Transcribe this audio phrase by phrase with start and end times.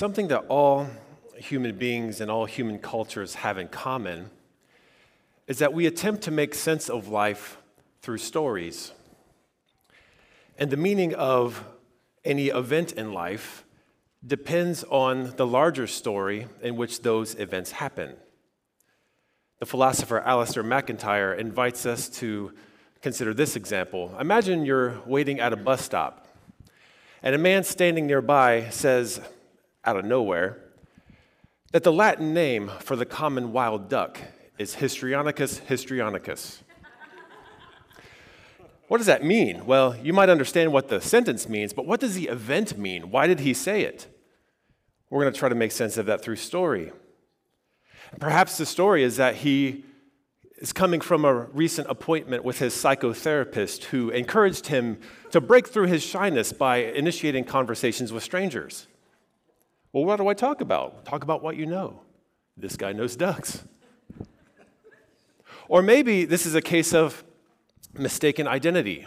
[0.00, 0.86] Something that all
[1.36, 4.30] human beings and all human cultures have in common
[5.46, 7.58] is that we attempt to make sense of life
[8.00, 8.92] through stories.
[10.56, 11.62] And the meaning of
[12.24, 13.66] any event in life
[14.26, 18.16] depends on the larger story in which those events happen.
[19.58, 22.54] The philosopher Alasdair MacIntyre invites us to
[23.02, 24.16] consider this example.
[24.18, 26.26] Imagine you're waiting at a bus stop,
[27.22, 29.20] and a man standing nearby says,
[29.84, 30.58] out of nowhere,
[31.72, 34.20] that the Latin name for the common wild duck
[34.58, 36.58] is Histrionicus histrionicus.
[38.88, 39.64] what does that mean?
[39.64, 43.10] Well, you might understand what the sentence means, but what does the event mean?
[43.10, 44.06] Why did he say it?
[45.08, 46.92] We're going to try to make sense of that through story.
[48.18, 49.84] Perhaps the story is that he
[50.58, 54.98] is coming from a recent appointment with his psychotherapist who encouraged him
[55.30, 58.86] to break through his shyness by initiating conversations with strangers.
[59.92, 61.04] Well, what do I talk about?
[61.04, 62.00] Talk about what you know.
[62.56, 63.64] This guy knows ducks.
[65.68, 67.24] or maybe this is a case of
[67.94, 69.06] mistaken identity.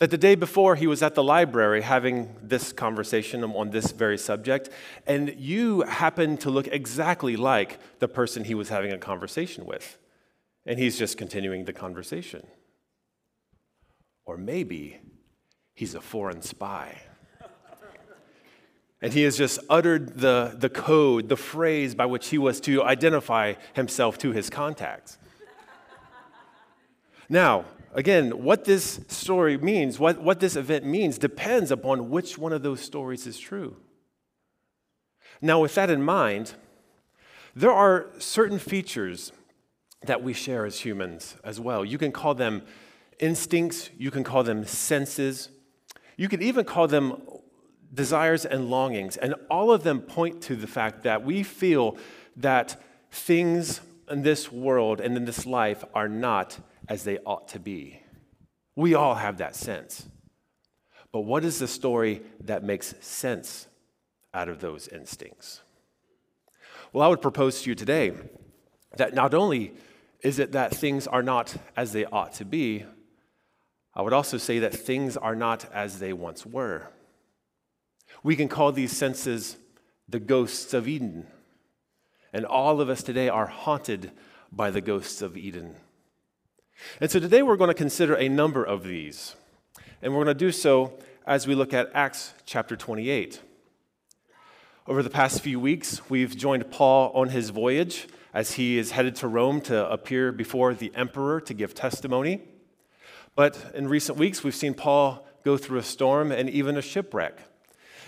[0.00, 4.18] That the day before he was at the library having this conversation on this very
[4.18, 4.68] subject,
[5.06, 9.96] and you happen to look exactly like the person he was having a conversation with.
[10.66, 12.46] And he's just continuing the conversation.
[14.24, 14.98] Or maybe
[15.74, 17.00] he's a foreign spy.
[19.02, 22.82] And he has just uttered the, the code, the phrase by which he was to
[22.82, 25.18] identify himself to his contacts.
[27.28, 32.52] now, again, what this story means, what, what this event means, depends upon which one
[32.52, 33.76] of those stories is true.
[35.40, 36.54] Now, with that in mind,
[37.54, 39.32] there are certain features
[40.06, 41.84] that we share as humans as well.
[41.84, 42.62] You can call them
[43.20, 45.50] instincts, you can call them senses,
[46.16, 47.22] you can even call them
[47.94, 49.16] desires and longings.
[49.16, 51.96] And all of them point to the fact that we feel
[52.36, 57.58] that things in this world and in this life are not as they ought to
[57.58, 58.00] be.
[58.76, 60.06] We all have that sense.
[61.12, 63.68] But what is the story that makes sense
[64.34, 65.60] out of those instincts?
[66.92, 68.12] Well, I would propose to you today
[68.96, 69.74] that not only
[70.20, 72.84] is it that things are not as they ought to be,
[73.94, 76.88] I would also say that things are not as they once were.
[78.24, 79.58] We can call these senses
[80.08, 81.26] the ghosts of Eden.
[82.32, 84.10] And all of us today are haunted
[84.50, 85.76] by the ghosts of Eden.
[87.02, 89.36] And so today we're going to consider a number of these.
[90.00, 93.42] And we're going to do so as we look at Acts chapter 28.
[94.86, 99.16] Over the past few weeks, we've joined Paul on his voyage as he is headed
[99.16, 102.40] to Rome to appear before the emperor to give testimony.
[103.36, 107.38] But in recent weeks, we've seen Paul go through a storm and even a shipwreck.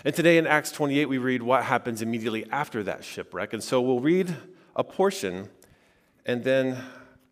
[0.05, 3.53] And today in Acts 28, we read what happens immediately after that shipwreck.
[3.53, 4.35] And so we'll read
[4.75, 5.49] a portion
[6.25, 6.77] and then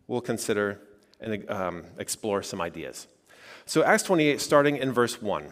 [0.08, 0.80] we'll consider
[1.20, 3.06] and um, explore some ideas.
[3.64, 5.48] So, Acts 28, starting in verse 1.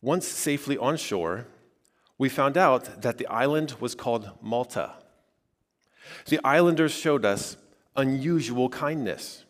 [0.00, 1.46] Once safely on shore,
[2.16, 4.94] we found out that the island was called Malta.
[6.26, 7.56] The islanders showed us
[7.96, 9.44] unusual kindness.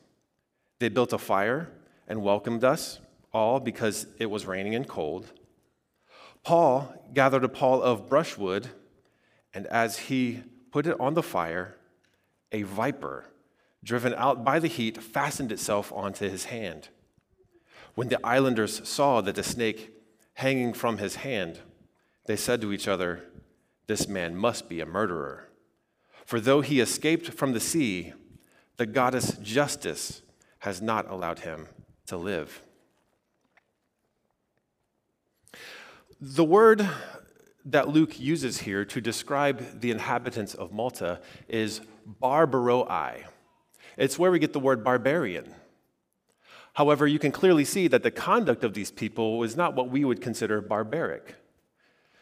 [0.78, 1.70] They built a fire
[2.06, 3.00] and welcomed us
[3.38, 5.32] all because it was raining and cold.
[6.42, 8.68] Paul gathered a pile of brushwood,
[9.54, 11.76] and as he put it on the fire,
[12.52, 13.26] a viper,
[13.84, 16.88] driven out by the heat, fastened itself onto his hand.
[17.94, 19.92] When the islanders saw that the snake
[20.34, 21.60] hanging from his hand,
[22.26, 23.24] they said to each other,
[23.86, 25.48] This man must be a murderer.
[26.24, 28.12] For though he escaped from the sea,
[28.76, 30.22] the goddess Justice
[30.60, 31.68] has not allowed him
[32.06, 32.62] to live.
[36.20, 36.88] The word
[37.64, 41.80] that Luke uses here to describe the inhabitants of Malta is
[42.20, 43.22] barbaroi.
[43.96, 45.54] It's where we get the word barbarian.
[46.72, 50.04] However, you can clearly see that the conduct of these people is not what we
[50.04, 51.36] would consider barbaric.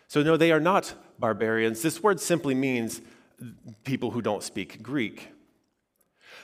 [0.09, 1.81] So, no, they are not barbarians.
[1.81, 3.01] This word simply means
[3.85, 5.31] people who don't speak Greek.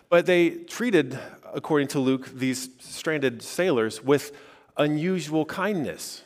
[0.08, 1.18] But they treated,
[1.52, 4.32] according to Luke, these stranded sailors with
[4.78, 6.22] unusual kindness.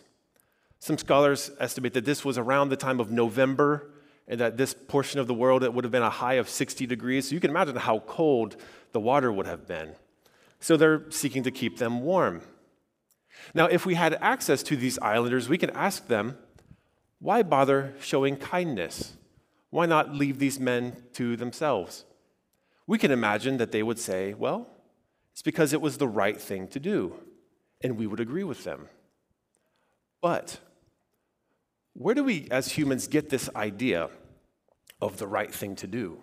[0.87, 3.91] Some scholars estimate that this was around the time of November
[4.29, 6.87] and that this portion of the world it would have been a high of 60
[6.87, 7.29] degrees.
[7.29, 8.55] So you can imagine how cold
[8.93, 9.97] the water would have been.
[10.61, 12.43] So they're seeking to keep them warm.
[13.53, 16.39] Now, if we had access to these islanders, we could ask them,
[17.19, 19.15] why bother showing kindness?
[19.71, 22.05] Why not leave these men to themselves?
[22.87, 24.69] We can imagine that they would say, well,
[25.33, 27.17] it's because it was the right thing to do,
[27.81, 28.87] and we would agree with them.
[30.23, 30.61] But
[31.99, 34.11] where do we as humans get this idea
[35.01, 36.19] of the right thing to do?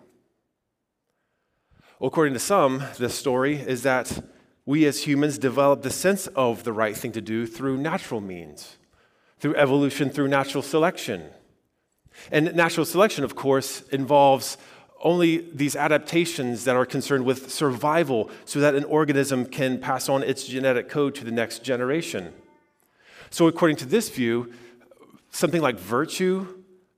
[1.98, 4.24] Well, according to some, this story is that
[4.66, 8.76] we as humans develop the sense of the right thing to do through natural means,
[9.38, 11.24] through evolution, through natural selection.
[12.30, 14.56] And natural selection, of course, involves
[15.02, 20.22] only these adaptations that are concerned with survival so that an organism can pass on
[20.22, 22.32] its genetic code to the next generation.
[23.30, 24.52] So, according to this view,
[25.34, 26.46] something like virtue,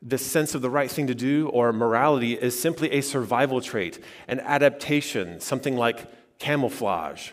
[0.02, 3.98] the sense of the right thing to do, or morality is simply a survival trait,
[4.28, 6.06] an adaptation, something like
[6.38, 7.30] camouflage,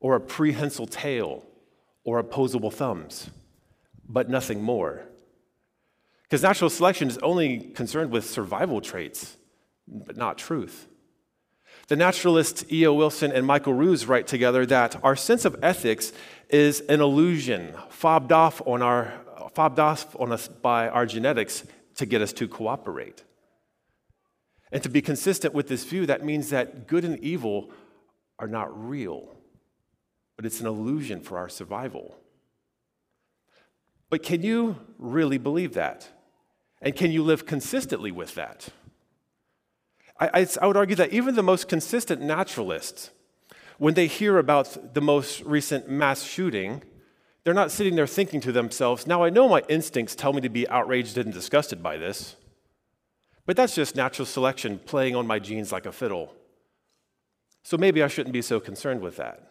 [0.00, 1.46] or a prehensile tail,
[2.02, 3.30] or opposable thumbs,
[4.08, 5.02] but nothing more.
[6.24, 9.36] Because natural selection is only concerned with survival traits,
[9.86, 10.88] but not truth.
[11.86, 12.92] The naturalists E.O.
[12.94, 16.12] Wilson and Michael Ruse write together that our sense of ethics
[16.48, 19.12] is an illusion fobbed off on, our,
[19.54, 21.64] fobbed off on us by our genetics
[21.96, 23.22] to get us to cooperate.
[24.70, 27.70] And to be consistent with this view, that means that good and evil
[28.38, 29.36] are not real,
[30.36, 32.16] but it's an illusion for our survival.
[34.08, 36.08] But can you really believe that?
[36.80, 38.68] And can you live consistently with that?
[40.18, 43.10] I, I, I, would argue that even the most consistent naturalists,
[43.78, 46.82] when they hear about the most recent mass shooting,
[47.44, 50.48] they're not sitting there thinking to themselves, now I know my instincts tell me to
[50.48, 52.36] be outraged and disgusted by this,
[53.46, 56.34] but that's just natural selection playing on my genes like a fiddle.
[57.64, 59.48] So maybe I shouldn't be so concerned with that.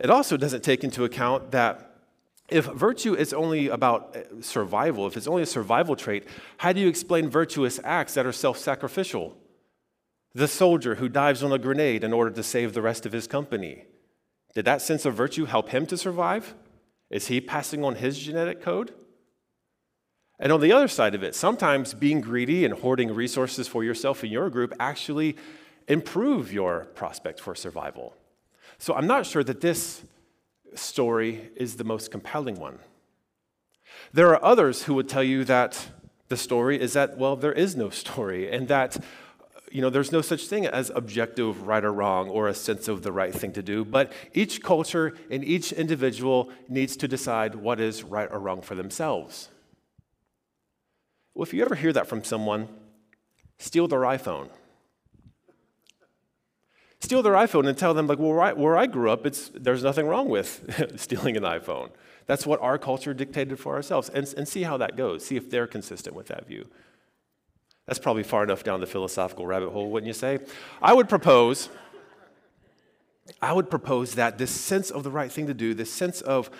[0.00, 1.92] It also doesn't take into account that
[2.48, 6.26] if virtue is only about uh, survival, if it's only a survival trait,
[6.58, 9.36] how do you explain virtuous acts that are self sacrificial?
[10.34, 13.26] The soldier who dives on a grenade in order to save the rest of his
[13.26, 13.84] company.
[14.54, 16.54] Did that sense of virtue help him to survive?
[17.10, 18.92] Is he passing on his genetic code?
[20.38, 24.22] And on the other side of it, sometimes being greedy and hoarding resources for yourself
[24.22, 25.36] and your group actually
[25.88, 28.16] improve your prospect for survival.
[28.78, 30.02] So I'm not sure that this
[30.74, 32.78] story is the most compelling one.
[34.12, 35.88] There are others who would tell you that
[36.28, 38.96] the story is that, well, there is no story, and that
[39.72, 43.02] you know, there's no such thing as objective right or wrong or a sense of
[43.02, 47.80] the right thing to do, but each culture and each individual needs to decide what
[47.80, 49.48] is right or wrong for themselves.
[51.34, 52.68] Well, if you ever hear that from someone,
[53.58, 54.50] steal their iPhone
[57.02, 59.50] steal their iPhone and tell them, like, well, where I, where I grew up, it's,
[59.54, 61.90] there's nothing wrong with stealing an iPhone.
[62.26, 64.08] That's what our culture dictated for ourselves.
[64.08, 65.26] And, and see how that goes.
[65.26, 66.68] See if they're consistent with that view.
[67.86, 70.38] That's probably far enough down the philosophical rabbit hole, wouldn't you say?
[70.80, 71.68] I would propose,
[73.40, 76.50] I would propose that this sense of the right thing to do, this sense of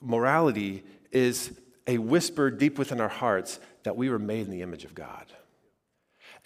[0.00, 1.52] morality, is
[1.86, 5.26] a whisper deep within our hearts that we were made in the image of God.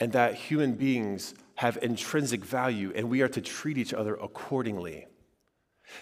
[0.01, 5.07] And that human beings have intrinsic value, and we are to treat each other accordingly.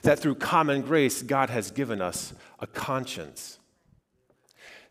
[0.03, 3.59] That through common grace, God has given us a conscience.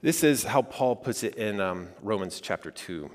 [0.03, 3.11] This is how Paul puts it in um, Romans chapter 2.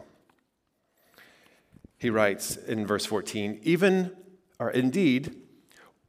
[1.99, 4.13] He writes in verse 14, even,
[4.61, 5.35] or indeed,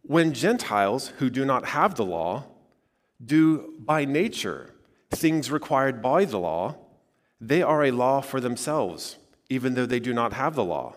[0.04, 2.46] when Gentiles who do not have the law
[3.24, 4.76] do by nature
[5.10, 6.76] things required by the law,
[7.42, 9.18] they are a law for themselves,
[9.50, 10.94] even though they do not have the law.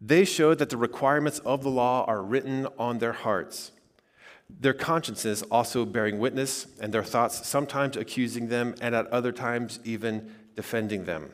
[0.00, 3.72] They show that the requirements of the law are written on their hearts,
[4.50, 9.78] their consciences also bearing witness, and their thoughts sometimes accusing them, and at other times
[9.84, 11.30] even defending them.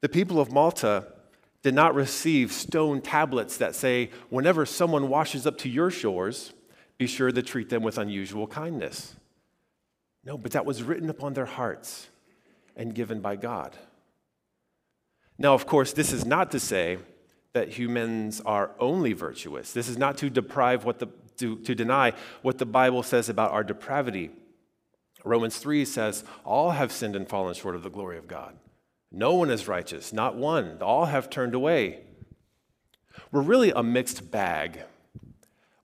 [0.00, 1.06] The people of Malta
[1.62, 6.52] did not receive stone tablets that say, whenever someone washes up to your shores,
[6.98, 9.14] be sure to treat them with unusual kindness.
[10.24, 12.08] No, but that was written upon their hearts
[12.76, 13.76] and given by God.
[15.38, 16.98] Now, of course, this is not to say
[17.52, 19.72] that humans are only virtuous.
[19.72, 21.08] This is not to deprive what the
[21.40, 24.30] to, to deny what the Bible says about our depravity.
[25.24, 28.56] Romans 3 says, All have sinned and fallen short of the glory of God.
[29.10, 30.78] No one is righteous, not one.
[30.80, 32.00] All have turned away.
[33.32, 34.80] We're really a mixed bag.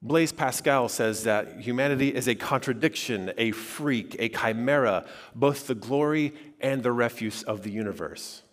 [0.01, 5.05] Blaise Pascal says that humanity is a contradiction, a freak, a chimera,
[5.35, 8.43] both the glory and the refuse of the universe.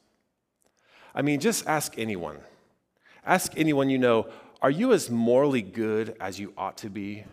[1.14, 2.38] I mean, just ask anyone.
[3.26, 4.28] Ask anyone you know,
[4.61, 7.25] are you as morally good as you ought to be,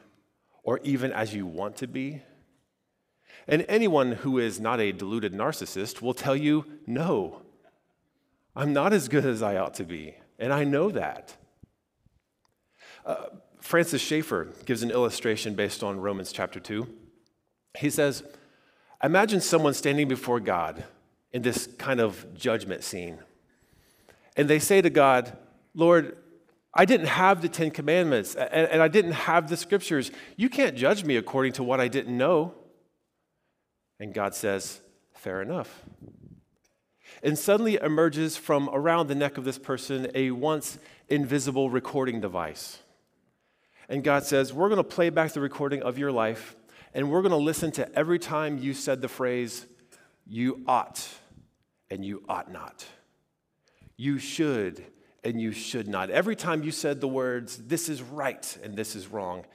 [0.63, 2.21] or even as you want to be?
[3.47, 7.41] And anyone who is not a deluded narcissist will tell you, no,
[8.55, 11.35] I'm not as good as I ought to be, and I know that.
[13.05, 13.25] Uh,
[13.59, 16.87] Francis Schaeffer gives an illustration based on Romans chapter 2.
[17.77, 18.23] He says,
[19.03, 20.83] Imagine someone standing before God
[21.31, 23.19] in this kind of judgment scene.
[24.37, 25.37] And they say to God,
[25.73, 26.17] Lord,
[26.73, 30.11] I didn't have the Ten Commandments and, and I didn't have the scriptures.
[30.37, 32.53] You can't judge me according to what I didn't know.
[33.99, 34.81] And God says,
[35.13, 35.83] Fair enough.
[37.21, 42.79] And suddenly emerges from around the neck of this person a once invisible recording device.
[43.87, 46.55] And God says, We're going to play back the recording of your life,
[46.93, 49.67] and we're going to listen to every time you said the phrase,
[50.25, 51.07] You ought
[51.91, 52.85] and you ought not.
[53.97, 54.83] You should
[55.23, 56.09] and you should not.
[56.09, 59.45] Every time you said the words, This is right and this is wrong.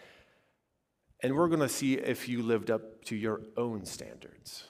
[1.22, 4.64] And we're going to see if you lived up to your own standards.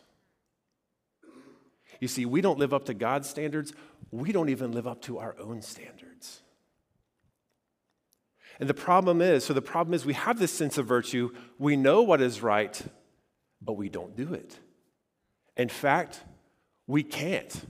[2.00, 3.72] You see, we don't live up to God's standards,
[4.10, 6.42] we don't even live up to our own standards.
[8.58, 11.76] And the problem is so the problem is we have this sense of virtue, we
[11.76, 12.80] know what is right,
[13.60, 14.58] but we don't do it.
[15.56, 16.22] In fact,
[16.86, 17.64] we can't.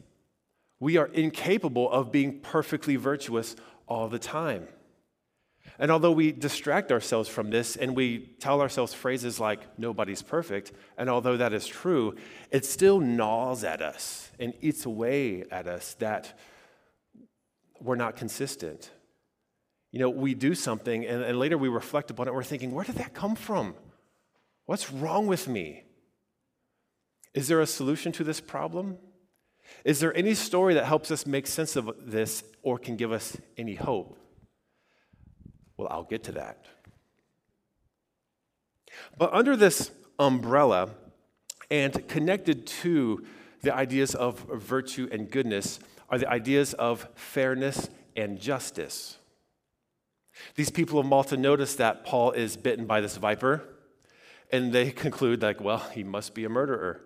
[0.79, 3.57] We are incapable of being perfectly virtuous
[3.87, 4.69] all the time.
[5.79, 10.73] And although we distract ourselves from this and we tell ourselves phrases like, nobody's perfect,
[10.97, 12.15] and although that is true,
[12.51, 16.39] it still gnaws at us and eats away at us that
[17.81, 18.91] we're not consistent.
[19.93, 22.85] You know, we do something and, and later we reflect upon it we're thinking, where
[22.85, 23.75] did that come from?
[24.65, 25.85] What's wrong with me?
[27.35, 28.99] Is there a solution to this problem?
[29.85, 33.37] Is there any story that helps us make sense of this or can give us
[33.57, 34.19] any hope?
[35.77, 36.65] Well, I'll get to that.
[39.17, 40.91] But under this umbrella
[41.71, 43.25] and connected to
[43.63, 49.19] the ideas of virtue and goodness are the ideas of fairness and justice.
[50.55, 53.63] These people of Malta notice that Paul is bitten by this viper,
[54.53, 57.01] and they conclude, like, well, he must be a murderer.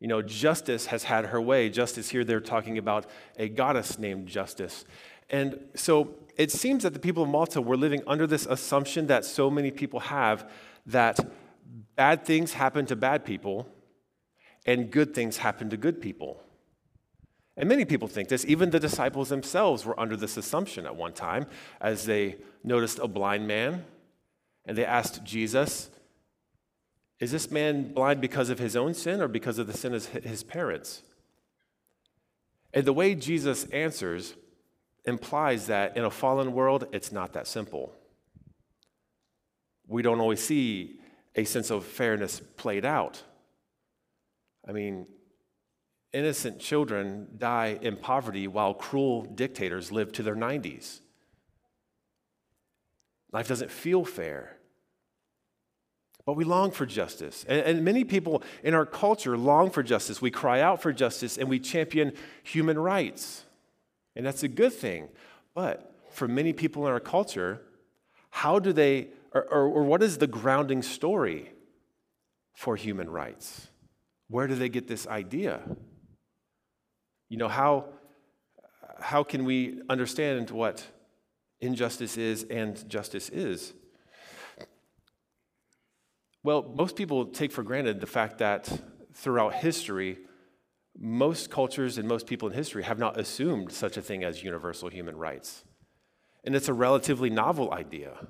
[0.00, 1.68] You know, justice has had her way.
[1.68, 4.84] Justice here, they're talking about a goddess named Justice.
[5.30, 9.24] And so it seems that the people of Malta were living under this assumption that
[9.24, 10.48] so many people have
[10.86, 11.18] that
[11.96, 13.68] bad things happen to bad people
[14.64, 16.40] and good things happen to good people.
[17.56, 18.44] And many people think this.
[18.46, 21.46] Even the disciples themselves were under this assumption at one time
[21.80, 23.84] as they noticed a blind man
[24.64, 25.90] and they asked Jesus,
[27.20, 30.06] is this man blind because of his own sin or because of the sin of
[30.06, 31.02] his parents?
[32.72, 34.34] And the way Jesus answers
[35.04, 37.92] implies that in a fallen world, it's not that simple.
[39.86, 41.00] We don't always see
[41.34, 43.22] a sense of fairness played out.
[44.66, 45.06] I mean,
[46.12, 51.00] innocent children die in poverty while cruel dictators live to their 90s.
[53.32, 54.57] Life doesn't feel fair.
[56.28, 57.46] But we long for justice.
[57.48, 60.20] And, and, many people in our culture long for justice.
[60.20, 63.46] We cry out for justice and we champion human rights.
[64.14, 65.08] And that's a good thing.
[65.54, 67.62] But for many people in our culture,
[68.28, 71.50] how do they, or, or, or what is the grounding story
[72.54, 73.68] for human rights?
[74.28, 75.62] Where do they get this idea?
[77.30, 77.86] You know, how,
[79.00, 80.86] how can we understand what
[81.62, 83.72] injustice is and justice is?
[86.48, 88.72] Well, most people take for granted the fact that
[89.12, 90.16] throughout history,
[90.98, 94.88] most cultures and most people in history have not assumed such a thing as universal
[94.88, 95.62] human rights.
[96.44, 98.28] And it's a relatively novel idea.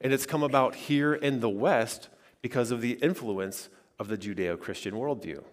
[0.00, 2.08] And it's come about here in the West
[2.40, 3.68] because of the influence
[4.00, 5.44] of the Judeo Christian worldview.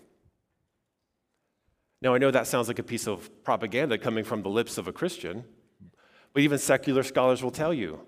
[2.01, 4.87] Now, I know that sounds like a piece of propaganda coming from the lips of
[4.87, 5.43] a Christian,
[6.33, 8.07] but even secular scholars will tell you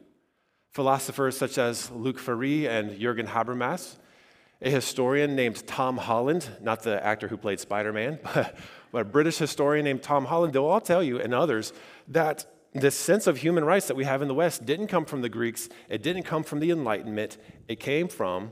[0.71, 3.97] Philosophers such as Luc Ferry and Jürgen Habermas,
[4.61, 8.55] a historian named Tom Holland, not the actor who played Spider Man, but,
[8.91, 11.73] but a British historian named Tom Holland, they'll all tell you, and others,
[12.07, 15.21] that this sense of human rights that we have in the West didn't come from
[15.21, 17.37] the Greeks, it didn't come from the Enlightenment,
[17.67, 18.51] it came from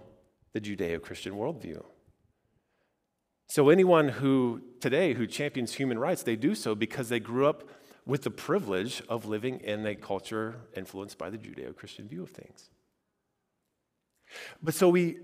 [0.52, 1.84] the Judeo Christian worldview.
[3.48, 7.68] So, anyone who today who champions human rights, they do so because they grew up
[8.10, 12.32] with the privilege of living in a culture influenced by the Judeo Christian view of
[12.32, 12.72] things.
[14.64, 15.18] But so we,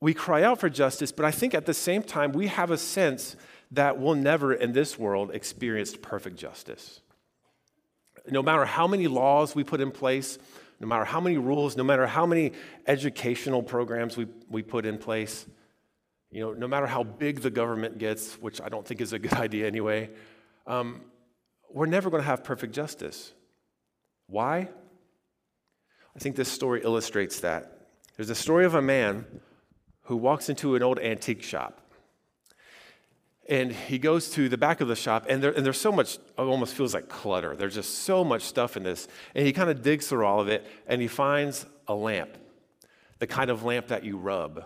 [0.00, 2.76] we cry out for justice, but I think at the same time, we have a
[2.76, 3.36] sense
[3.70, 7.02] that we'll never in this world experience perfect justice.
[8.28, 10.38] No matter how many laws we put in place,
[10.80, 12.50] no matter how many rules, no matter how many
[12.88, 15.46] educational programs we, we put in place,
[16.32, 19.20] you know, no matter how big the government gets, which I don't think is a
[19.20, 20.10] good idea anyway,
[20.66, 21.02] um,
[21.70, 23.32] we're never going to have perfect justice.
[24.26, 24.68] Why?
[26.14, 27.86] I think this story illustrates that.
[28.16, 29.24] There's a story of a man
[30.02, 31.80] who walks into an old antique shop.
[33.48, 36.16] And he goes to the back of the shop, and, there, and there's so much,
[36.16, 37.56] it almost feels like clutter.
[37.56, 39.08] There's just so much stuff in this.
[39.34, 42.36] And he kind of digs through all of it, and he finds a lamp,
[43.20, 44.64] the kind of lamp that you rub.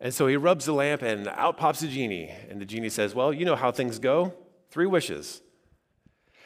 [0.00, 2.32] And so he rubs the lamp, and out pops a genie.
[2.48, 4.34] And the genie says, Well, you know how things go
[4.70, 5.42] three wishes.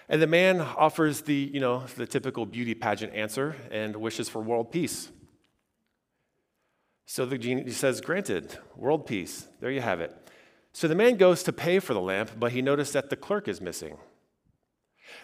[0.09, 4.41] And the man offers the, you know, the typical beauty pageant answer and wishes for
[4.43, 5.11] world peace.
[7.07, 9.49] So the genie says, Granted, world peace.
[9.61, 10.15] There you have it.
[10.73, 13.47] So the man goes to pay for the lamp, but he noticed that the clerk
[13.47, 13.97] is missing.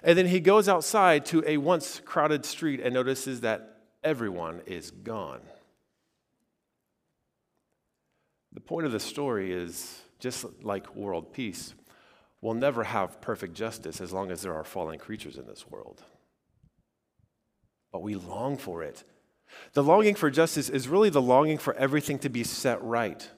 [0.03, 4.91] And then he goes outside to a once crowded street and notices that everyone is
[4.91, 5.41] gone.
[8.53, 11.75] The point of the story is just like world peace,
[12.41, 16.03] we'll never have perfect justice as long as there are fallen creatures in this world.
[17.93, 19.05] But we long for it.
[19.73, 23.29] The longing for justice is really the longing for everything to be set right.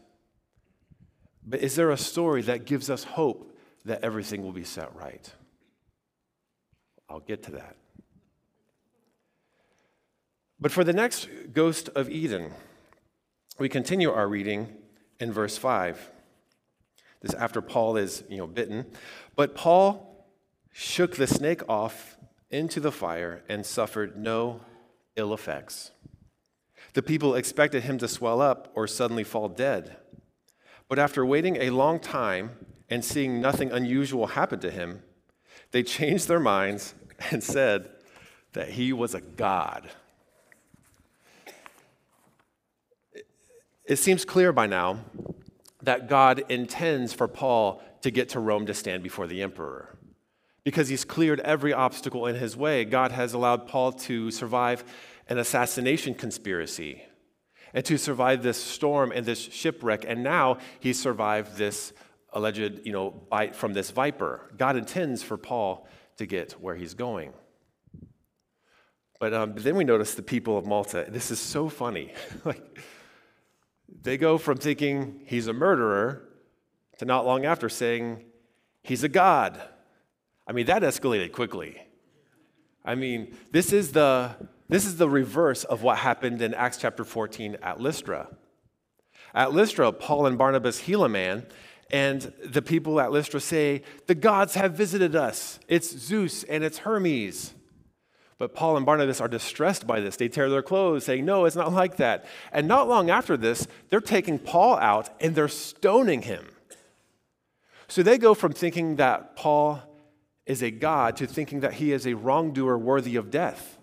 [1.45, 5.33] But is there a story that gives us hope that everything will be set right?
[7.09, 7.77] I'll get to that.
[10.61, 12.53] But for the next ghost of Eden,
[13.59, 14.77] we continue our reading
[15.19, 16.11] in verse 5.
[17.23, 18.87] This after Paul is, you know, bitten.
[19.37, 20.27] But Paul
[20.73, 22.17] shook the snake off
[22.51, 24.61] into the fire and suffered no
[25.17, 25.93] ill effects.
[26.95, 29.97] The people expected him to swell up or suddenly fall dead.
[30.89, 32.51] But after waiting a long time
[32.91, 35.03] and seeing nothing unusual happen to him,
[35.71, 36.95] they changed their minds
[37.31, 37.89] and said
[38.53, 39.89] that he was a god.
[43.85, 45.01] It seems clear by now
[45.83, 49.97] that God intends for Paul to get to Rome to stand before the emperor.
[50.65, 54.85] Because he's cleared every obstacle in his way, God has allowed Paul to survive
[55.29, 57.03] an assassination conspiracy
[57.75, 60.05] and to survive this storm and this shipwreck.
[60.07, 61.93] And now he survived this
[62.33, 64.53] alleged, you know, bite from this viper.
[64.57, 65.87] God intends for Paul
[66.19, 67.33] to get where he's going.
[69.19, 71.07] But, um, then we notice the people of Malta.
[71.09, 72.13] This is so funny.
[72.45, 72.81] like,
[74.01, 76.29] they go from thinking he's a murderer
[76.99, 78.25] to not long after saying
[78.83, 79.61] he's a god.
[80.47, 81.83] I mean, that escalated quickly.
[82.85, 84.35] I mean, this is the
[84.69, 88.29] this is the reverse of what happened in Acts chapter 14 at Lystra.
[89.35, 91.47] At Lystra, Paul and Barnabas heal a man,
[91.91, 95.61] and the people at Lystra say, The gods have visited us.
[95.69, 97.53] It's Zeus and it's Hermes.
[98.43, 100.17] But Paul and Barnabas are distressed by this.
[100.17, 102.25] They tear their clothes, saying, No, it's not like that.
[102.51, 106.49] And not long after this, they're taking Paul out and they're stoning him.
[107.87, 109.81] So they go from thinking that Paul
[110.45, 113.79] is a god to thinking that he is a wrongdoer worthy of death.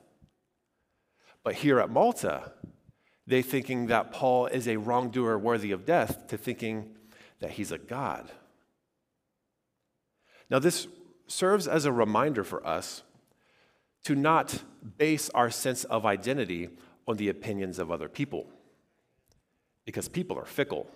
[1.41, 2.51] But here at Malta,
[3.25, 6.97] they thinking that Paul is a wrongdoer worthy of death to thinking
[7.39, 8.29] that he's a God.
[10.49, 10.89] Now, this
[11.27, 13.03] serves as a reminder for us
[14.03, 14.63] to not
[14.97, 16.69] base our sense of identity
[17.07, 18.47] on the opinions of other people,
[19.85, 20.87] because people are fickle.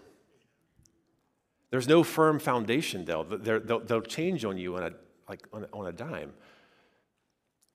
[1.69, 4.91] There's no firm foundation, they'll, they'll, they'll change on you on a,
[5.27, 6.33] like on, on a dime.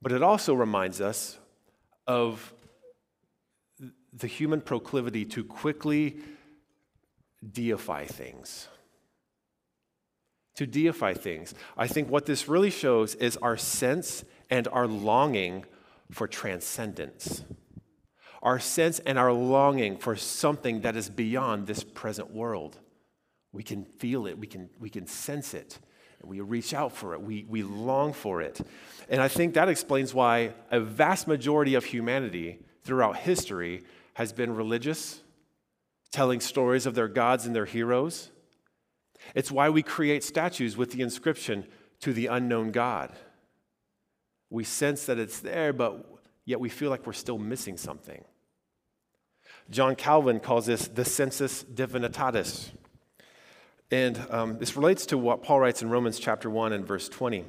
[0.00, 1.38] But it also reminds us
[2.06, 2.54] of
[4.12, 6.18] the human proclivity to quickly
[7.52, 8.68] deify things.
[10.56, 11.54] To deify things.
[11.76, 15.64] I think what this really shows is our sense and our longing
[16.10, 17.44] for transcendence.
[18.42, 22.78] Our sense and our longing for something that is beyond this present world.
[23.52, 25.78] We can feel it, we can, we can sense it,
[26.20, 28.60] and we reach out for it, we, we long for it.
[29.08, 33.84] And I think that explains why a vast majority of humanity throughout history
[34.14, 35.20] has been religious,
[36.12, 38.30] telling stories of their gods and their heroes.
[39.34, 41.66] It's why we create statues with the inscription,
[42.00, 43.12] to the unknown God.
[44.50, 46.04] We sense that it's there, but
[46.44, 48.24] yet we feel like we're still missing something.
[49.70, 52.70] John Calvin calls this the sensus divinitatis.
[53.90, 57.44] And um, this relates to what Paul writes in Romans chapter 1 and verse 20.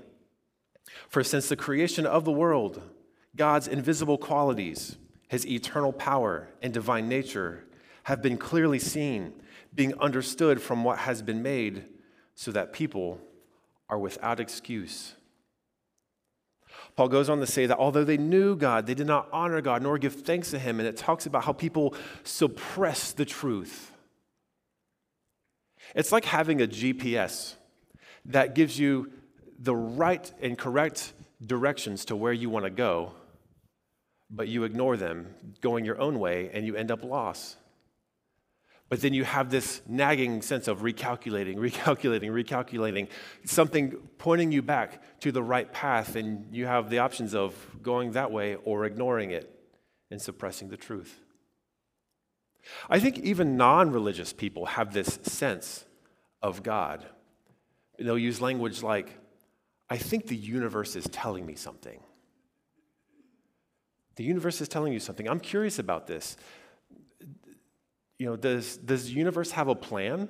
[1.07, 2.81] For since the creation of the world,
[3.35, 7.65] God's invisible qualities, his eternal power and divine nature
[8.03, 9.33] have been clearly seen,
[9.73, 11.85] being understood from what has been made,
[12.35, 13.19] so that people
[13.89, 15.13] are without excuse.
[16.99, 19.81] Paul goes on to say that although they knew God, they did not honor God
[19.81, 20.81] nor give thanks to Him.
[20.81, 23.93] And it talks about how people suppress the truth.
[25.95, 27.53] It's like having a GPS
[28.25, 29.13] that gives you
[29.57, 33.13] the right and correct directions to where you want to go,
[34.29, 37.55] but you ignore them, going your own way, and you end up lost.
[38.89, 43.07] But then you have this nagging sense of recalculating, recalculating, recalculating,
[43.45, 48.11] something pointing you back to the right path, and you have the options of going
[48.13, 49.49] that way or ignoring it
[50.09, 51.19] and suppressing the truth.
[52.89, 55.85] I think even non religious people have this sense
[56.41, 57.05] of God.
[57.97, 59.17] They'll use language like,
[59.89, 61.99] I think the universe is telling me something.
[64.15, 65.29] The universe is telling you something.
[65.29, 66.37] I'm curious about this.
[68.19, 70.29] You know, does, does the universe have a plan?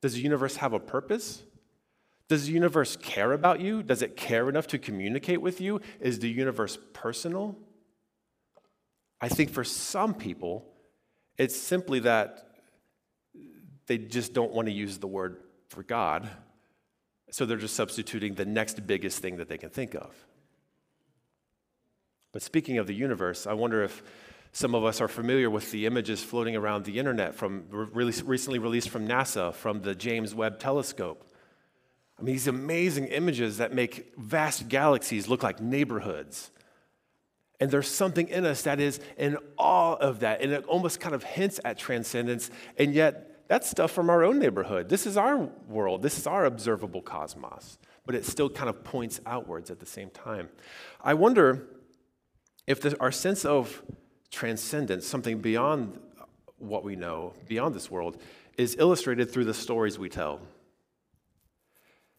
[0.00, 1.42] Does the universe have a purpose?
[2.28, 3.82] Does the universe care about you?
[3.82, 5.80] Does it care enough to communicate with you?
[6.00, 7.56] Is the universe personal?
[9.20, 10.66] I think for some people,
[11.38, 12.48] it's simply that
[13.86, 15.36] they just don't want to use the word
[15.68, 16.28] for God,
[17.30, 20.14] so they're just substituting the next biggest thing that they can think of.
[22.32, 24.02] But speaking of the universe, I wonder if
[24.56, 28.58] some of us are familiar with the images floating around the internet from really recently
[28.58, 31.30] released from NASA from the James Webb Telescope.
[32.18, 36.50] I mean, these amazing images that make vast galaxies look like neighborhoods.
[37.60, 41.14] And there's something in us that is in awe of that, and it almost kind
[41.14, 44.88] of hints at transcendence, and yet that's stuff from our own neighborhood.
[44.88, 45.36] This is our
[45.68, 49.86] world, this is our observable cosmos, but it still kind of points outwards at the
[49.86, 50.48] same time.
[51.02, 51.66] I wonder
[52.66, 53.82] if our sense of
[54.36, 55.98] transcendence, something beyond
[56.58, 58.20] what we know, beyond this world,
[58.58, 60.40] is illustrated through the stories we tell.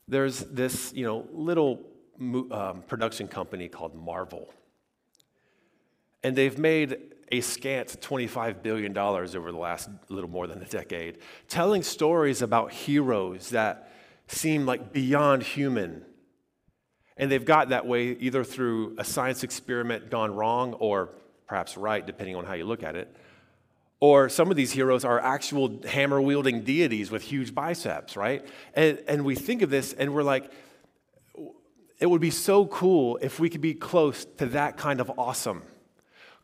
[0.07, 1.79] There's this, you know, little
[2.19, 4.51] um, production company called Marvel,
[6.23, 6.97] and they've made
[7.31, 12.71] a scant $25 billion over the last little more than a decade, telling stories about
[12.71, 13.91] heroes that
[14.27, 16.03] seem like beyond human.
[17.15, 21.09] And they've got that way either through a science experiment gone wrong or
[21.47, 23.15] perhaps right, depending on how you look at it.
[23.99, 28.45] Or some of these heroes are actual hammer wielding deities with huge biceps, right?
[28.75, 30.51] And, and we think of this and we're like,
[31.99, 35.63] it would be so cool if we could be close to that kind of awesome,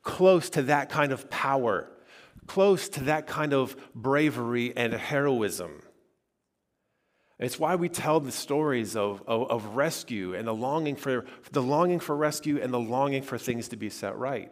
[0.01, 1.91] close to that kind of power,
[2.47, 5.83] close to that kind of bravery and heroism.
[7.37, 11.61] It's why we tell the stories of, of, of, rescue and the longing for the
[11.61, 14.51] longing for rescue and the longing for things to be set right.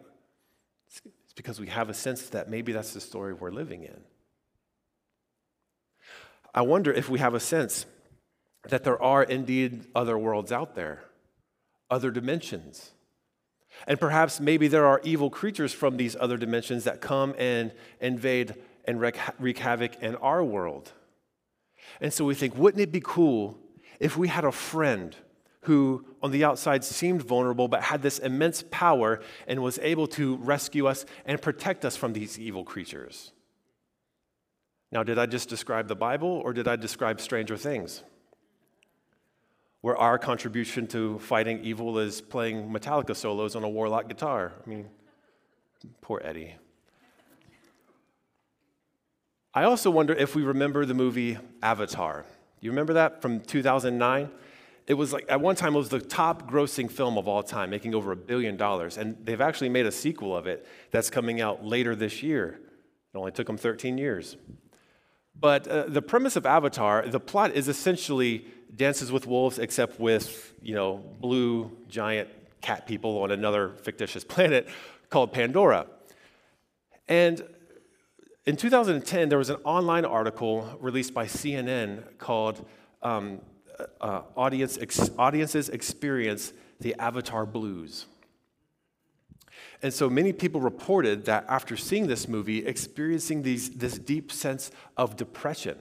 [0.92, 1.02] It's,
[1.36, 4.02] because we have a sense that maybe that's the story we're living in.
[6.54, 7.86] I wonder if we have a sense
[8.68, 11.06] that there are indeed other worlds out there,
[11.90, 12.92] other dimensions.
[13.88, 18.56] And perhaps maybe there are evil creatures from these other dimensions that come and invade
[18.86, 20.92] and wreak havoc in our world.
[22.02, 23.58] And so we think, wouldn't it be cool
[24.00, 25.16] if we had a friend
[25.62, 30.38] who on the outside seemed vulnerable but had this immense power and was able to
[30.38, 33.32] rescue us and protect us from these evil creatures?
[34.92, 38.04] Now, did I just describe the Bible or did I describe Stranger Things?
[39.82, 44.52] Where our contribution to fighting evil is playing Metallica solos on a warlock guitar.
[44.64, 44.90] I mean,
[46.02, 46.56] poor Eddie.
[49.54, 52.26] I also wonder if we remember the movie Avatar.
[52.62, 54.30] You remember that from 2009?
[54.92, 57.70] It was like, at one time, it was the top grossing film of all time,
[57.70, 58.98] making over a billion dollars.
[58.98, 62.60] And they've actually made a sequel of it that's coming out later this year.
[63.14, 64.36] It only took them 13 years.
[65.34, 70.54] But uh, the premise of Avatar, the plot is essentially Dances with Wolves, except with,
[70.62, 72.28] you know, blue giant
[72.60, 74.68] cat people on another fictitious planet
[75.10, 75.88] called Pandora.
[77.08, 77.42] And
[78.46, 82.66] in 2010, there was an online article released by CNN called
[83.02, 83.40] um,
[84.00, 88.08] uh, Audience Ex- Audiences Experience the Avatar Blues.
[89.84, 94.72] And so many people reported that after seeing this movie, experiencing these, this deep sense
[94.98, 95.78] of depression.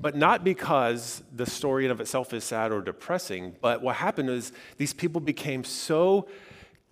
[0.00, 4.30] But not because the story in of itself is sad or depressing, but what happened
[4.30, 6.28] is these people became so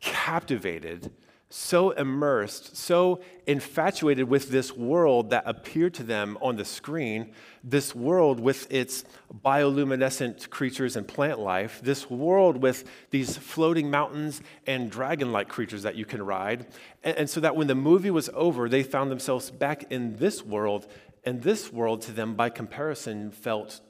[0.00, 1.10] captivated
[1.50, 7.32] so immersed, so infatuated with this world that appeared to them on the screen,
[7.64, 9.04] this world with its
[9.44, 15.82] bioluminescent creatures and plant life, this world with these floating mountains and dragon like creatures
[15.82, 16.66] that you can ride.
[17.02, 20.44] And, and, so that when the movie was over, they found themselves back in this
[20.44, 20.86] world,
[21.24, 23.80] and this world to them, by comparison, felt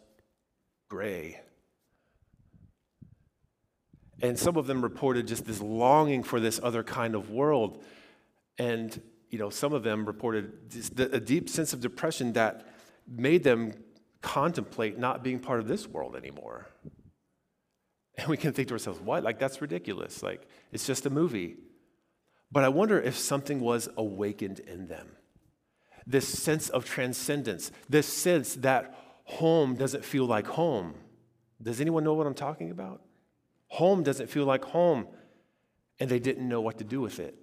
[0.88, 1.40] gray
[4.22, 7.82] and some of them reported just this longing for this other kind of world.
[8.58, 10.52] And, you know, some of them reported
[10.98, 12.66] a deep sense of depression that
[13.08, 13.72] made them
[14.20, 16.68] contemplate not being part of this world anymore.
[18.18, 19.22] And we can think to ourselves, what?
[19.22, 20.22] Like, that's ridiculous.
[20.22, 21.56] Like, it's just a movie.
[22.52, 25.16] But I wonder if something was awakened in them.
[26.06, 30.94] this sense of transcendence, this sense that home doesn't feel like home.
[31.62, 33.02] Does anyone know what I'm talking about?
[33.70, 35.06] Home doesn't feel like home,
[35.98, 37.34] and they didn't know what to do with it.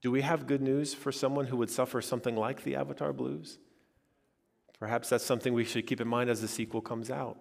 [0.00, 3.58] Do we have good news for someone who would suffer something like the Avatar Blues?
[4.78, 7.38] Perhaps that's something we should keep in mind as the sequel comes out.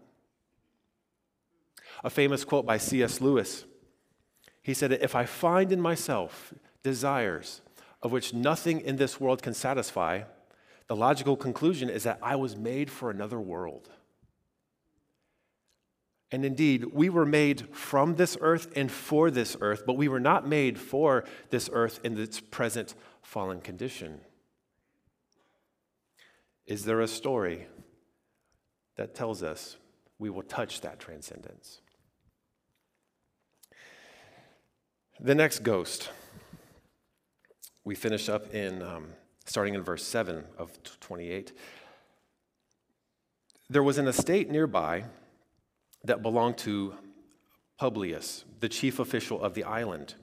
[2.04, 3.20] A famous quote by C.S.
[3.20, 3.66] Lewis
[4.62, 7.62] he said, If I find in myself desires
[8.02, 10.24] of which nothing in this world can satisfy,
[10.88, 13.90] the logical conclusion is that I was made for another world.
[16.32, 20.20] And indeed, we were made from this earth and for this earth, but we were
[20.20, 24.22] not made for this earth in its present fallen condition.
[26.66, 27.68] Is there a story
[28.96, 29.76] that tells us
[30.20, 31.82] we will touch that transcendence?
[35.20, 36.10] The next ghost,
[37.84, 39.08] we finish up in um,
[39.46, 41.52] starting in verse 7 of 28.
[43.70, 45.06] There was an estate nearby
[46.04, 46.96] that belonged to
[47.78, 50.16] Publius, the chief official of the island.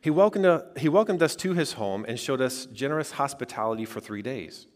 [0.00, 4.00] He welcomed, uh, he welcomed us to his home and showed us generous hospitality for
[4.00, 4.66] three days.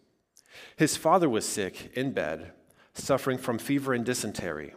[0.76, 2.52] His father was sick in bed,
[2.94, 4.74] suffering from fever and dysentery.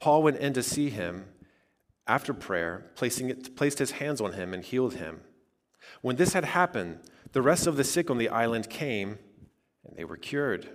[0.00, 1.26] Paul went in to see him
[2.06, 5.22] after prayer, placing it, placed his hands on him and healed him.
[6.02, 6.98] When this had happened,
[7.32, 9.18] the rest of the sick on the island came
[9.84, 10.68] and they were cured.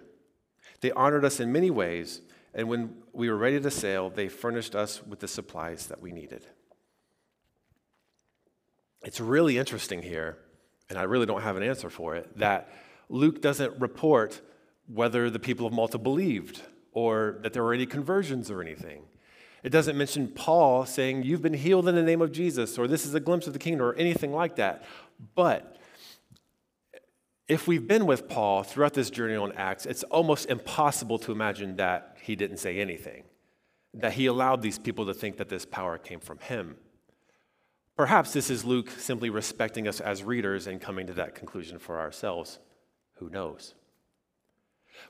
[0.82, 2.22] They honored us in many ways
[2.54, 6.12] and when we were ready to sail, they furnished us with the supplies that we
[6.12, 6.46] needed.
[9.04, 10.38] It's really interesting here,
[10.90, 12.70] and I really don't have an answer for it, that
[13.08, 14.42] Luke doesn't report
[14.88, 19.04] whether the people of Malta believed or that there were any conversions or anything.
[19.64, 23.06] It doesn't mention Paul saying, You've been healed in the name of Jesus, or this
[23.06, 24.84] is a glimpse of the kingdom, or anything like that.
[25.36, 25.78] But
[27.50, 31.78] if we've been with Paul throughout this journey on Acts, it's almost impossible to imagine
[31.78, 33.24] that he didn't say anything,
[33.96, 36.78] that he allowed these people to think that this power came from him.
[37.98, 42.00] Perhaps this is Luke simply respecting us as readers and coming to that conclusion for
[42.00, 42.60] ourselves.
[43.16, 43.74] Who knows?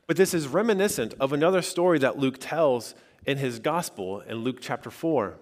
[0.08, 4.60] But this is reminiscent of another story that Luke tells in his gospel in Luke
[4.62, 5.38] chapter 4,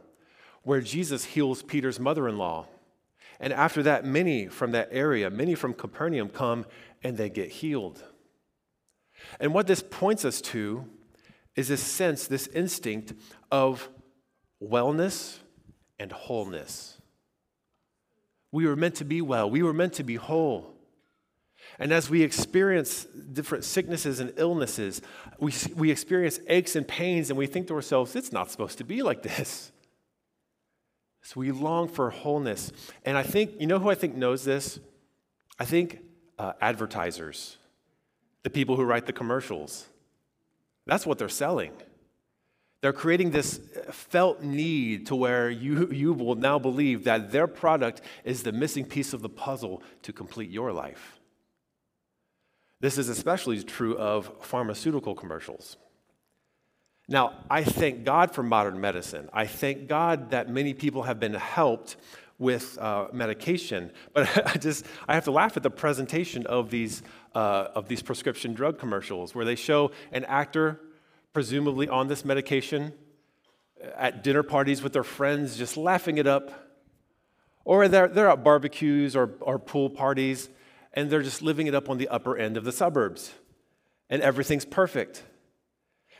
[0.63, 2.65] where Jesus heals Peter's mother in law.
[3.39, 6.65] And after that, many from that area, many from Capernaum come
[7.03, 8.03] and they get healed.
[9.39, 10.85] And what this points us to
[11.55, 13.13] is this sense, this instinct
[13.51, 13.89] of
[14.61, 15.39] wellness
[15.99, 16.99] and wholeness.
[18.51, 20.73] We were meant to be well, we were meant to be whole.
[21.79, 25.01] And as we experience different sicknesses and illnesses,
[25.39, 28.83] we, we experience aches and pains, and we think to ourselves, it's not supposed to
[28.83, 29.71] be like this.
[31.23, 32.71] So we long for wholeness.
[33.03, 34.79] And I think, you know who I think knows this?
[35.59, 35.99] I think
[36.37, 37.57] uh, advertisers,
[38.43, 39.87] the people who write the commercials.
[40.85, 41.71] That's what they're selling.
[42.81, 43.59] They're creating this
[43.91, 48.85] felt need to where you, you will now believe that their product is the missing
[48.85, 51.19] piece of the puzzle to complete your life.
[52.79, 55.77] This is especially true of pharmaceutical commercials.
[57.09, 59.29] Now, I thank God for modern medicine.
[59.33, 61.95] I thank God that many people have been helped
[62.39, 63.91] with uh, medication.
[64.13, 67.03] But I just I have to laugh at the presentation of these
[67.35, 70.79] uh, of these prescription drug commercials where they show an actor
[71.33, 72.93] presumably on this medication
[73.95, 76.51] at dinner parties with their friends, just laughing it up.
[77.65, 80.49] Or they're, they're at barbecues or, or pool parties
[80.93, 83.33] and they're just living it up on the upper end of the suburbs.
[84.09, 85.23] And everything's perfect.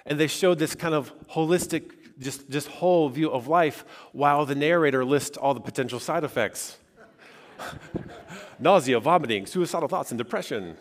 [0.05, 4.55] And they show this kind of holistic just, just whole view of life while the
[4.55, 6.77] narrator lists all the potential side effects
[8.59, 10.77] nausea, vomiting, suicidal thoughts, and depression.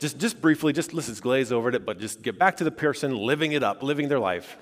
[0.00, 3.16] Just, just briefly, just let's glaze over it, but just get back to the person
[3.16, 4.56] living it up, living their life.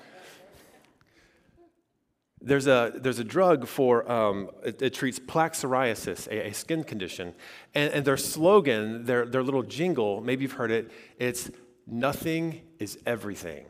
[2.41, 6.83] There's a, there's a drug for, um, it, it, treats plaque psoriasis, a, a skin
[6.83, 7.33] condition.
[7.73, 11.49] And, and, their slogan, their, their little jingle, maybe you've heard it, it's
[11.87, 13.65] nothing is everything.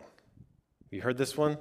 [0.89, 1.57] You heard this one?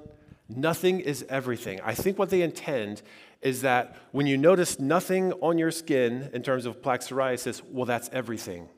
[0.49, 1.79] Nothing is everything.
[1.81, 3.01] I think what they intend
[3.41, 7.85] is that when you notice nothing on your skin in terms of plaque psoriasis, well,
[7.85, 8.69] that's everything.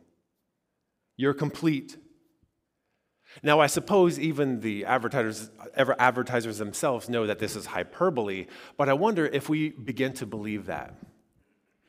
[1.17, 1.97] You're complete.
[3.43, 8.47] Now, I suppose even the advertisers, advertisers themselves know that this is hyperbole,
[8.77, 10.95] but I wonder if we begin to believe that.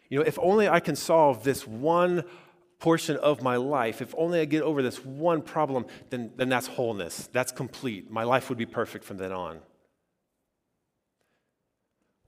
[0.09, 2.25] You know, if only I can solve this one
[2.79, 6.67] portion of my life, if only I get over this one problem, then, then that's
[6.67, 7.29] wholeness.
[7.33, 8.11] That's complete.
[8.11, 9.61] My life would be perfect from then on.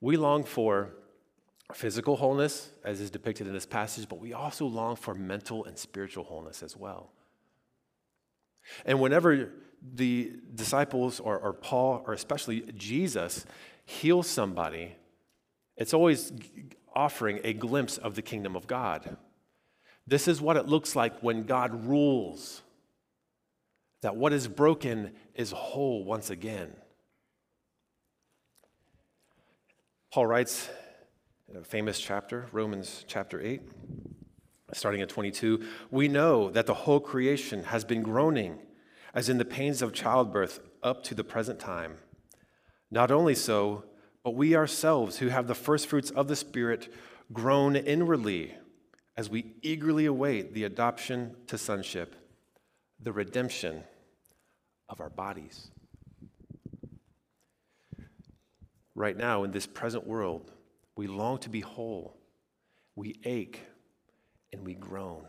[0.01, 0.91] We long for
[1.75, 5.77] physical wholeness, as is depicted in this passage, but we also long for mental and
[5.77, 7.13] spiritual wholeness as well.
[8.87, 9.51] And whenever
[9.95, 13.45] the disciples or, or Paul, or especially Jesus,
[13.85, 14.97] heals somebody,
[15.77, 16.33] it's always
[16.95, 19.17] offering a glimpse of the kingdom of God.
[20.09, 22.63] This is what it looks like when God rules,
[24.01, 26.73] that what is broken is whole once again.
[30.11, 30.71] Paul writes
[31.51, 33.61] in a famous chapter, Romans chapter 8,
[34.73, 38.61] starting at 22 We know that the whole creation has been groaning
[39.13, 41.99] as in the pains of childbirth up to the present time.
[42.91, 43.85] Not only so,
[44.25, 46.91] but we ourselves, who have the first fruits of the Spirit,
[47.31, 48.55] groan inwardly
[49.19, 52.15] as we eagerly await the adoption to sonship,
[53.03, 53.83] the redemption
[54.89, 55.73] of our bodies.
[58.95, 60.53] Right now, in this present world,
[60.95, 62.17] we long to be whole,
[62.95, 63.61] we ache,
[64.53, 65.25] and we groan.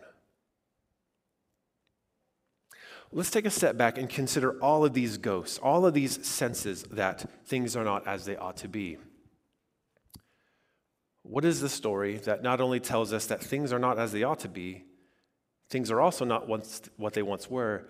[3.11, 6.83] Let's take a step back and consider all of these ghosts, all of these senses
[6.91, 8.99] that things are not as they ought to be.
[11.29, 14.23] What is the story that not only tells us that things are not as they
[14.23, 14.85] ought to be,
[15.69, 17.85] things are also not once, what they once were,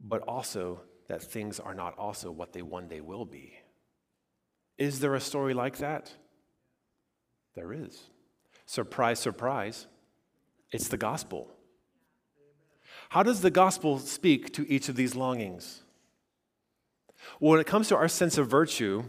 [0.00, 3.52] but also that things are not also what they one day will be?
[4.78, 6.10] Is there a story like that?
[7.54, 8.04] There is.
[8.64, 9.86] Surprise, surprise,
[10.72, 11.50] it's the gospel.
[13.10, 15.82] How does the gospel speak to each of these longings?
[17.38, 19.04] Well, when it comes to our sense of virtue,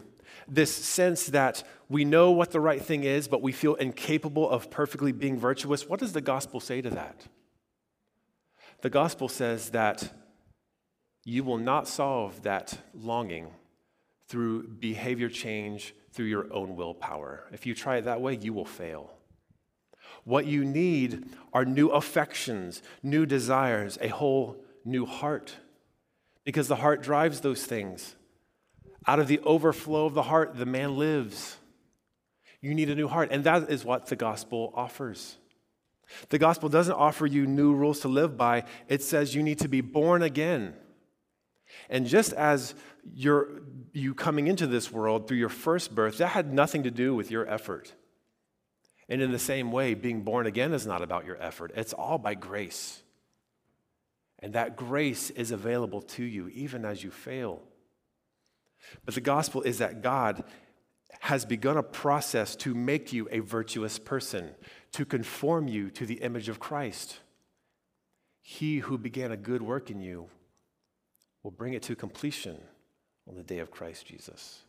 [0.50, 4.70] this sense that we know what the right thing is, but we feel incapable of
[4.70, 7.28] perfectly being virtuous, what does the gospel say to that?
[8.82, 10.14] The gospel says that
[11.26, 13.48] you will not solve that longing
[14.28, 17.46] through behavior change through your own willpower.
[17.52, 19.12] If you try it that way, you will fail.
[20.24, 25.56] What you need are new affections, new desires, a whole new heart.
[26.46, 28.16] Because the heart drives those things.
[29.08, 31.58] Out of the overflow of the heart, the man lives.
[32.62, 33.30] You need a new heart.
[33.32, 35.38] And that is what the gospel offers.
[36.30, 39.68] The gospel doesn't offer you new rules to live by, it says you need to
[39.68, 40.74] be born again.
[41.90, 42.74] And just as
[43.14, 43.62] you're,
[43.94, 47.30] you coming into this world through your first birth, that had nothing to do with
[47.30, 47.94] your effort.
[49.08, 52.18] And in the same way, being born again is not about your effort, it's all
[52.18, 53.02] by grace.
[54.42, 57.62] And that grace is available to you even as you fail.
[59.06, 60.44] But the gospel is that God
[61.20, 64.52] has begun a process to make you a virtuous person,
[64.92, 67.20] to conform you to the image of Christ.
[68.42, 70.28] He who began a good work in you
[71.44, 72.60] will bring it to completion
[73.28, 74.62] on the day of Christ Jesus.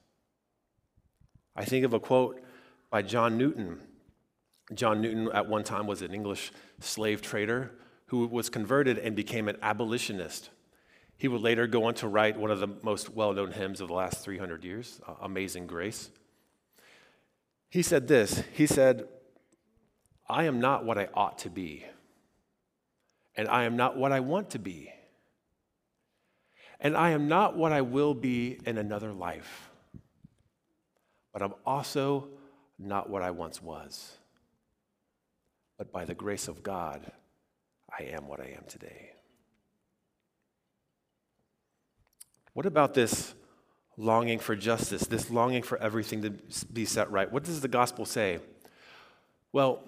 [1.57, 2.43] I think of a quote
[2.91, 3.81] by John Newton
[4.75, 7.73] John Newton, at one time, was an English slave trader
[8.07, 10.51] who was converted and became an abolitionist.
[11.17, 13.89] He would later go on to write one of the most well known hymns of
[13.89, 16.11] the last 300 years, Amazing Grace.
[17.71, 19.09] He said this He said,
[20.29, 21.85] I am not what I ought to be,
[23.35, 24.93] and I am not what I want to be,
[26.79, 29.71] and I am not what I will be in another life,
[31.33, 32.29] but I'm also
[32.79, 34.19] not what I once was
[35.81, 37.11] but by the grace of God,
[37.99, 39.13] I am what I am today.
[42.53, 43.33] What about this
[44.01, 46.31] longing for justice, this longing for everything to
[46.73, 47.31] be set right?
[47.31, 48.39] What does the gospel say?
[49.53, 49.85] Well,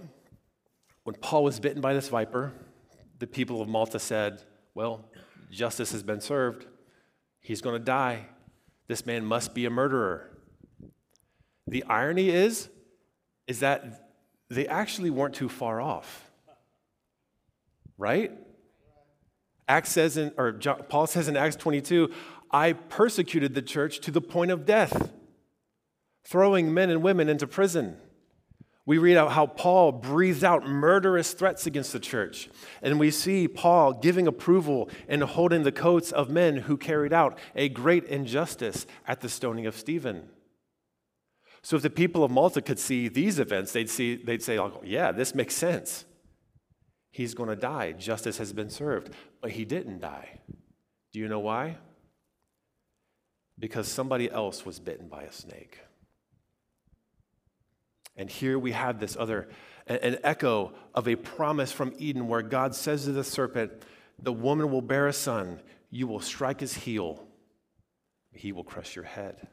[1.05, 2.53] when Paul was bitten by this viper,
[3.19, 4.43] the people of Malta said,
[4.75, 5.05] Well,
[5.51, 6.67] justice has been served.
[7.41, 8.27] He's going to die.
[8.87, 10.31] This man must be a murderer.
[11.67, 12.69] The irony is,
[13.47, 14.11] is that
[14.51, 16.31] they actually weren't too far off.
[17.97, 18.33] Right?
[19.69, 22.13] Acts says in, or John, Paul says in Acts 22,
[22.53, 25.11] I persecuted the church to the point of death,
[26.25, 27.97] throwing men and women into prison.
[28.85, 32.51] We read out how Paul breathed out murderous threats against the church.
[32.83, 37.39] And we see Paul giving approval and holding the coats of men who carried out
[37.55, 40.29] a great injustice at the stoning of Stephen.
[41.63, 44.81] So if the people of Malta could see these events, they'd, see, they'd say, oh,
[44.85, 46.05] yeah, this makes sense.
[47.13, 47.93] He's going to die.
[47.93, 49.15] Justice has been served.
[49.41, 50.41] But he didn't die.
[51.13, 51.77] Do you know why?
[53.63, 55.79] Because somebody else was bitten by a snake.
[58.17, 59.51] And here we have this other,
[59.87, 63.71] an echo of a promise from Eden where God says to the serpent,
[64.21, 65.61] The woman will bear a son,
[65.91, 67.25] you will strike his heel,
[68.33, 69.47] he will crush your head.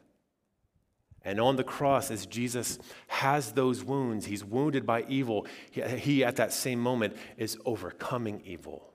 [1.22, 6.34] And on the cross, as Jesus has those wounds, he's wounded by evil, he, at
[6.34, 8.92] that same moment is overcoming evil,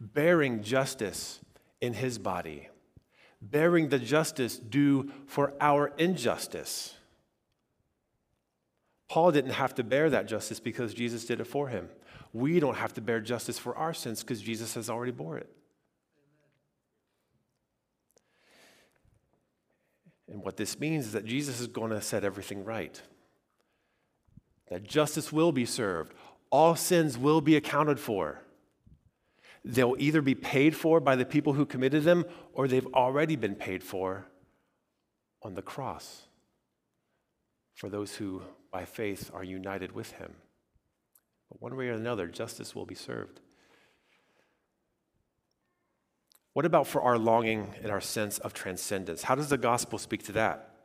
[0.00, 1.40] bearing justice
[1.82, 2.70] in his body,
[3.40, 6.94] bearing the justice due for our injustice.
[9.08, 11.88] Paul didn't have to bear that justice because Jesus did it for him.
[12.32, 15.50] We don't have to bear justice for our sins because Jesus has already bore it.
[20.28, 23.00] And what this means is that Jesus is going to set everything right.
[24.68, 26.14] That justice will be served,
[26.50, 28.40] all sins will be accounted for.
[29.68, 33.56] They'll either be paid for by the people who committed them or they've already been
[33.56, 34.28] paid for
[35.42, 36.22] on the cross
[37.74, 40.34] for those who, by faith, are united with him.
[41.50, 43.40] But one way or another, justice will be served.
[46.52, 49.24] What about for our longing and our sense of transcendence?
[49.24, 50.76] How does the gospel speak to that?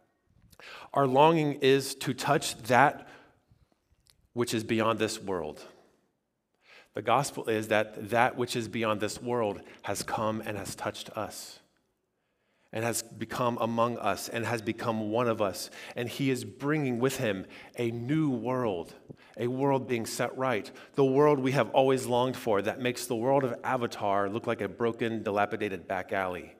[0.91, 3.07] Our longing is to touch that
[4.33, 5.61] which is beyond this world.
[6.93, 11.09] The gospel is that that which is beyond this world has come and has touched
[11.11, 11.59] us
[12.73, 15.69] and has become among us and has become one of us.
[15.95, 17.45] And he is bringing with him
[17.77, 18.93] a new world,
[19.37, 23.15] a world being set right, the world we have always longed for that makes the
[23.15, 26.55] world of Avatar look like a broken, dilapidated back alley.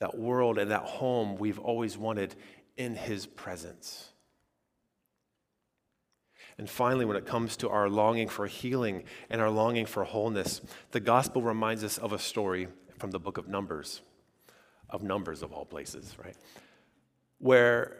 [0.00, 2.34] That world and that home we've always wanted
[2.76, 4.10] in his presence.
[6.58, 10.60] And finally, when it comes to our longing for healing and our longing for wholeness,
[10.90, 12.66] the gospel reminds us of a story
[12.98, 14.02] from the book of Numbers,
[14.90, 16.36] of Numbers of all places, right?
[17.38, 17.96] Where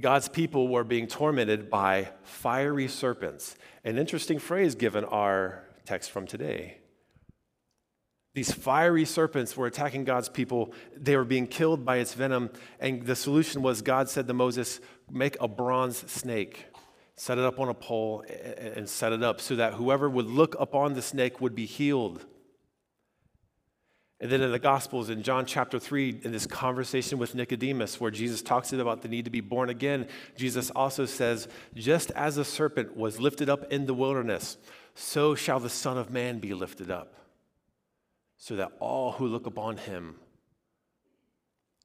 [0.00, 3.56] God's people were being tormented by fiery serpents.
[3.84, 6.78] An interesting phrase given our text from today.
[8.34, 10.72] These fiery serpents were attacking God's people.
[10.96, 12.50] They were being killed by its venom.
[12.78, 14.80] And the solution was God said to Moses,
[15.10, 16.66] Make a bronze snake,
[17.20, 18.24] set it up on a pole,
[18.74, 22.24] and set it up so that whoever would look upon the snake would be healed.
[24.18, 28.10] And then in the Gospels, in John chapter 3, in this conversation with Nicodemus, where
[28.10, 32.44] Jesus talks about the need to be born again, Jesus also says, Just as a
[32.44, 34.56] serpent was lifted up in the wilderness,
[34.94, 37.12] so shall the Son of Man be lifted up,
[38.38, 40.14] so that all who look upon him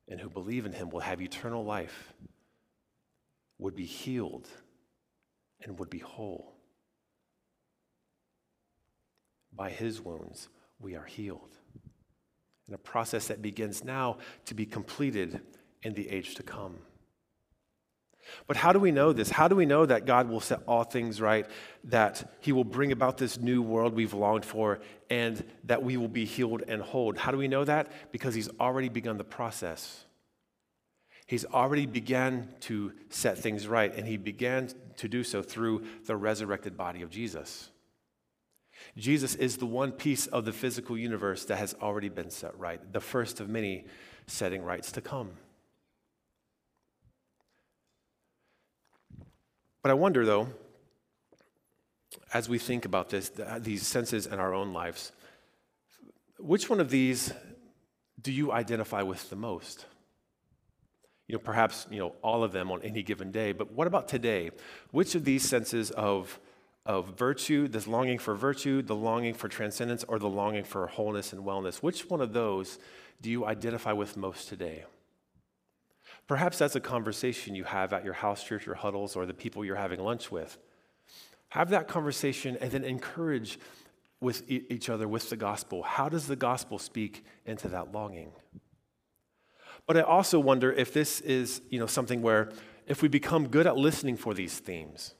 [0.07, 2.13] and who believe in him will have eternal life,
[3.57, 4.47] would be healed,
[5.61, 6.55] and would be whole.
[9.53, 10.49] By his wounds,
[10.79, 11.57] we are healed
[12.67, 15.39] and a process that begins now to be completed
[15.83, 16.77] in the age to come.
[18.47, 19.29] But how do we know this?
[19.29, 21.45] How do we know that God will set all things right,
[21.83, 24.79] that He will bring about this new world we've longed for,
[25.11, 27.15] and that we will be healed and whole?
[27.15, 27.91] How do we know that?
[28.11, 30.04] Because He's already begun the process.
[31.25, 36.15] He's already began to set things right, and He began to do so through the
[36.15, 37.69] resurrected body of Jesus.
[38.97, 42.79] Jesus is the one piece of the physical universe that has already been set right,
[42.93, 43.85] the first of many
[44.27, 45.31] setting rights to come.
[49.81, 50.49] But I wonder, though,
[52.33, 55.11] as we think about this, uh, these senses in our own lives,
[56.39, 57.33] which one of these
[58.21, 59.85] do you identify with the most?
[61.27, 64.07] You know, perhaps, you know, all of them on any given day, but what about
[64.07, 64.51] today?
[64.91, 66.39] Which of these senses of
[66.85, 71.33] of virtue, this longing for virtue, the longing for transcendence, or the longing for wholeness
[71.33, 71.77] and wellness?
[71.77, 72.77] Which one of those
[73.21, 74.83] do you identify with most today?
[76.27, 79.65] Perhaps that's a conversation you have at your house church or huddles or the people
[79.65, 80.57] you're having lunch with.
[81.49, 83.59] Have that conversation and then encourage
[84.21, 85.83] with each other with the gospel.
[85.83, 88.31] How does the gospel speak into that longing?
[89.87, 92.51] But I also wonder if this is, you know, something where
[92.87, 95.13] if we become good at listening for these themes,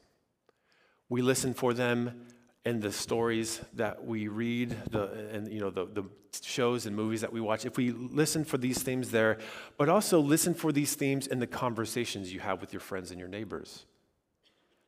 [1.09, 2.25] we listen for them
[2.65, 6.03] in the stories that we read, the, and you know the, the
[6.41, 7.65] shows and movies that we watch.
[7.65, 9.37] If we listen for these themes there,
[9.77, 13.19] but also listen for these themes in the conversations you have with your friends and
[13.19, 13.85] your neighbors.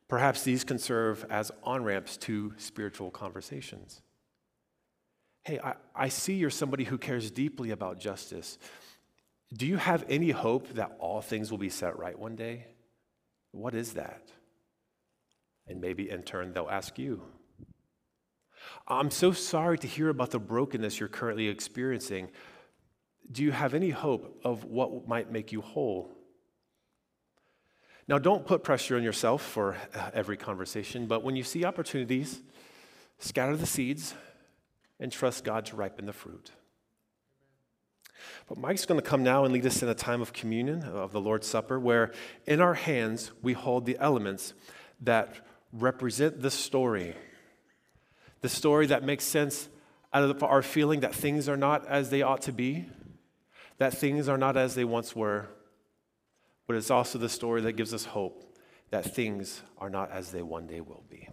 [0.08, 4.02] Perhaps these can serve as on ramps to spiritual conversations.
[5.44, 8.58] Hey, I, I see you're somebody who cares deeply about justice.
[9.54, 12.66] Do you have any hope that all things will be set right one day?
[13.52, 14.30] What is that?
[15.66, 17.22] And maybe in turn, they'll ask you.
[18.86, 22.30] I'm so sorry to hear about the brokenness you're currently experiencing.
[23.30, 26.10] Do you have any hope of what might make you whole?
[28.06, 32.40] Now, don't put pressure on yourself for uh, every conversation, but when you see opportunities,
[33.18, 34.14] scatter the seeds
[34.98, 36.50] and trust God to ripen the fruit.
[38.48, 40.92] But Mike's going to come now and lead us in a time of communion uh,
[40.92, 42.12] of the Lord's Supper, where
[42.46, 44.54] in our hands we hold the elements
[45.00, 45.34] that
[45.72, 47.14] represent the story.
[48.40, 49.68] The story that makes sense
[50.12, 52.86] out of our feeling that things are not as they ought to be,
[53.78, 55.46] that things are not as they once were.
[56.66, 58.44] But it's also the story that gives us hope
[58.90, 61.28] that things are not as they one day will be.